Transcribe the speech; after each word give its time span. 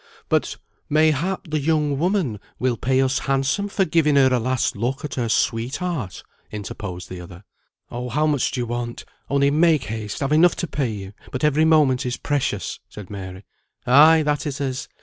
"But, 0.29 0.57
mayhap, 0.89 1.47
the 1.47 1.59
young 1.59 1.99
woman 1.99 2.39
will 2.57 2.75
pay 2.75 3.01
us 3.03 3.19
handsome 3.19 3.67
for 3.67 3.85
giving 3.85 4.15
her 4.15 4.33
a 4.33 4.39
last 4.39 4.75
look 4.75 5.05
at 5.05 5.13
her 5.13 5.29
sweetheart," 5.29 6.23
interposed 6.51 7.07
the 7.07 7.21
other. 7.21 7.43
"Oh, 7.91 8.09
how 8.09 8.25
much 8.25 8.49
do 8.49 8.59
you 8.61 8.65
want? 8.65 9.05
Only 9.29 9.51
make 9.51 9.83
haste 9.83 10.23
I've 10.23 10.31
enough 10.31 10.55
to 10.55 10.67
pay 10.67 10.89
you, 10.89 11.13
but 11.31 11.43
every 11.43 11.65
moment 11.65 12.03
is 12.07 12.17
precious," 12.17 12.79
said 12.89 13.11
Mary. 13.11 13.45
"Ay, 13.85 14.23
that 14.23 14.47
it 14.47 14.59
is. 14.59 14.87